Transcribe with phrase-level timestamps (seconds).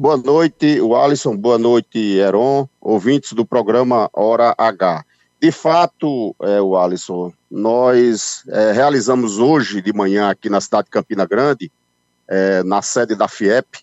[0.00, 1.36] Boa noite, Alisson.
[1.36, 5.04] Boa noite, Heron, ouvintes do programa Hora H.
[5.42, 10.92] De fato, é, o Alisson, nós é, realizamos hoje de manhã aqui na cidade de
[10.92, 11.68] Campina Grande,
[12.28, 13.80] é, na sede da FIEP,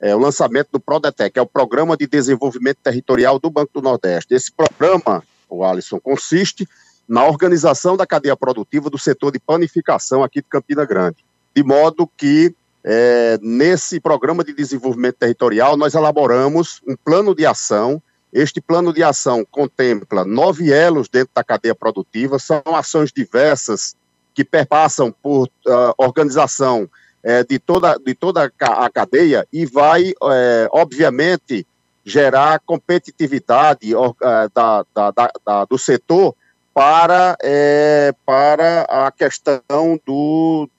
[0.00, 3.80] é, o lançamento do PRODETEC, que é o Programa de Desenvolvimento Territorial do Banco do
[3.80, 4.34] Nordeste.
[4.34, 6.68] Esse programa, o Alisson, consiste
[7.08, 11.18] na organização da cadeia produtiva do setor de panificação aqui de Campina Grande,
[11.54, 12.52] de modo que
[12.84, 18.00] é, nesse programa de desenvolvimento territorial, nós elaboramos um plano de ação.
[18.32, 23.96] Este plano de ação contempla nove elos dentro da cadeia produtiva, são ações diversas
[24.34, 26.88] que perpassam por uh, organização
[27.22, 31.66] é, de, toda, de toda a cadeia e vai, é, obviamente,
[32.04, 34.14] gerar competitividade uh,
[34.54, 35.10] da, da,
[35.44, 36.34] da, do setor
[36.72, 40.68] para, é, para a questão do,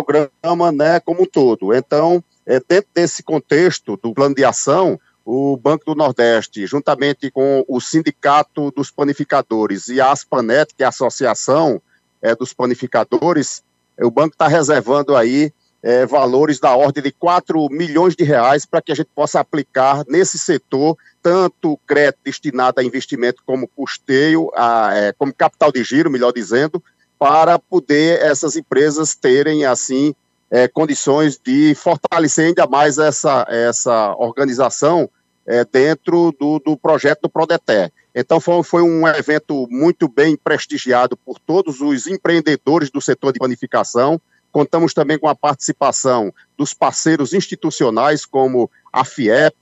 [0.00, 1.74] programa né, como um todo.
[1.74, 7.64] Então, é, dentro desse contexto do plano de ação, o Banco do Nordeste, juntamente com
[7.68, 11.80] o Sindicato dos Panificadores e a Aspanet, que é a Associação
[12.20, 13.62] é, dos Panificadores,
[14.00, 18.80] o banco está reservando aí é, valores da ordem de 4 milhões de reais para
[18.80, 24.90] que a gente possa aplicar nesse setor tanto crédito destinado a investimento como custeio, a,
[24.94, 26.82] é, como capital de giro, melhor dizendo,
[27.22, 30.12] para poder essas empresas terem, assim,
[30.50, 35.08] é, condições de fortalecer ainda mais essa, essa organização
[35.46, 37.92] é, dentro do, do projeto do Prodeté.
[38.12, 43.38] Então, foi, foi um evento muito bem prestigiado por todos os empreendedores do setor de
[43.38, 44.20] panificação.
[44.50, 49.54] Contamos também com a participação dos parceiros institucionais, como a FIEP,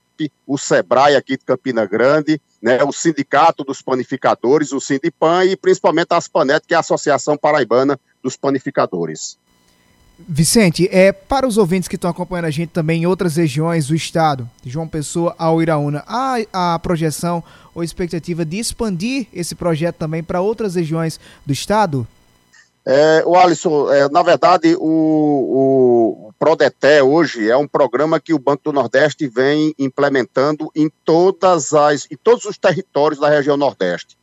[0.45, 6.11] o SEBRAE aqui de Campina Grande, né, o Sindicato dos Panificadores, o Sindipan e principalmente
[6.11, 9.37] a Aspanet, que é a Associação Paraibana dos Panificadores.
[10.27, 13.95] Vicente, é para os ouvintes que estão acompanhando a gente também em outras regiões do
[13.95, 19.95] estado, de João Pessoa ao Iraúna, há a projeção ou expectativa de expandir esse projeto
[19.95, 22.07] também para outras regiões do estado?
[22.85, 28.39] É, o Alisson, é, na verdade, o, o Prodeté hoje é um programa que o
[28.39, 34.17] Banco do Nordeste vem implementando em todas as, em todos os territórios da região Nordeste.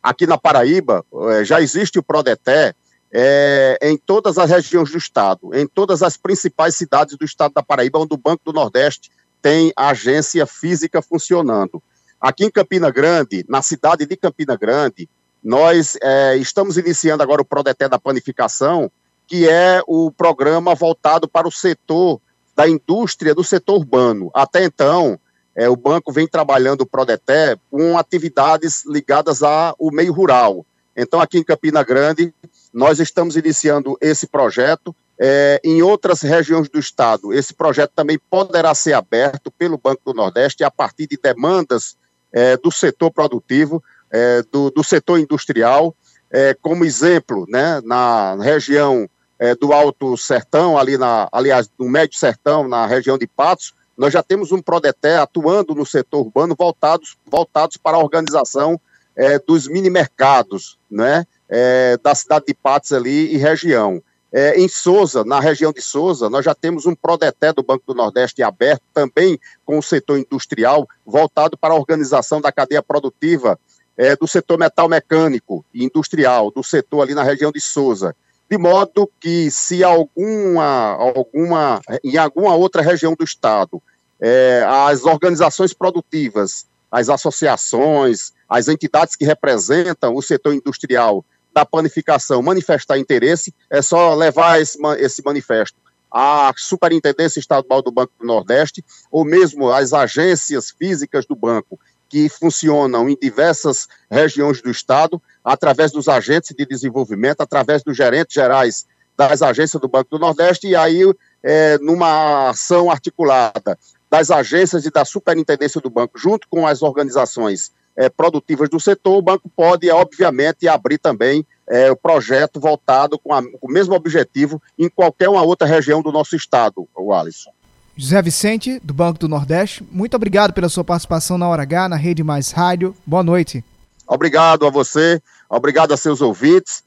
[0.00, 2.74] Aqui na Paraíba é, já existe o Prodeté
[3.12, 7.62] é, em todas as regiões do estado, em todas as principais cidades do estado da
[7.62, 9.10] Paraíba, onde o Banco do Nordeste
[9.42, 11.82] tem agência física funcionando.
[12.20, 15.08] Aqui em Campina Grande, na cidade de Campina Grande,
[15.44, 18.90] nós é, estamos iniciando agora o Prodeté da Panificação,
[19.26, 22.18] que é o programa voltado para o setor
[22.56, 24.30] da indústria do setor urbano.
[24.32, 25.20] Até então,
[25.54, 30.64] é, o banco vem trabalhando o Prodeté com atividades ligadas ao meio rural.
[30.96, 32.32] Então, aqui em Campina Grande,
[32.72, 34.96] nós estamos iniciando esse projeto.
[35.16, 40.14] É, em outras regiões do estado, esse projeto também poderá ser aberto pelo Banco do
[40.14, 41.96] Nordeste a partir de demandas
[42.32, 43.80] é, do setor produtivo
[44.14, 45.92] é, do, do, setor industrial,
[46.30, 49.10] é, como exemplo, né, na região
[49.40, 54.12] é, do Alto Sertão, ali na, aliás, do Médio Sertão, na região de Patos, nós
[54.12, 58.80] já temos um Prodeté atuando no setor urbano voltados, voltados para a organização
[59.16, 64.00] é, dos mini mercados, né, é, da cidade de Patos ali e região.
[64.32, 67.94] É, em Souza, na região de Souza, nós já temos um Prodeté do Banco do
[67.94, 73.58] Nordeste aberto, também com o setor industrial, voltado para a organização da cadeia produtiva
[73.96, 78.14] é, do setor metal mecânico e industrial, do setor ali na região de Souza.
[78.50, 83.82] De modo que, se alguma, alguma, em alguma outra região do Estado,
[84.20, 92.42] é, as organizações produtivas, as associações, as entidades que representam o setor industrial da panificação
[92.42, 95.78] manifestar interesse, é só levar esse, esse manifesto
[96.10, 101.78] à Superintendência Estadual do Banco do Nordeste, ou mesmo às agências físicas do banco
[102.14, 108.32] que funcionam em diversas regiões do Estado, através dos agentes de desenvolvimento, através dos gerentes
[108.32, 108.86] gerais
[109.16, 111.02] das agências do Banco do Nordeste, e aí,
[111.42, 113.76] é, numa ação articulada
[114.08, 119.16] das agências e da superintendência do banco, junto com as organizações é, produtivas do setor,
[119.16, 123.92] o banco pode, obviamente, abrir também é, o projeto voltado com, a, com o mesmo
[123.92, 127.50] objetivo em qualquer uma outra região do nosso estado, o Alisson.
[127.96, 131.96] José Vicente, do Banco do Nordeste, muito obrigado pela sua participação na Hora H, na
[131.96, 132.94] Rede Mais Rádio.
[133.06, 133.64] Boa noite.
[134.06, 136.82] Obrigado a você, obrigado a seus ouvintes.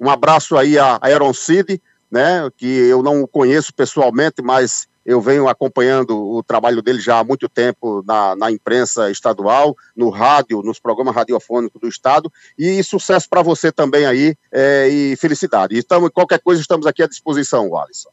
[0.00, 5.48] Um abraço aí a Aaron Cid, né, que eu não conheço pessoalmente, mas eu venho
[5.48, 10.78] acompanhando o trabalho dele já há muito tempo na, na imprensa estadual, no rádio, nos
[10.78, 15.78] programas radiofônicos do Estado, e sucesso para você também aí, é, e felicidade.
[15.78, 18.10] Então, qualquer coisa, estamos aqui à disposição, Alisson.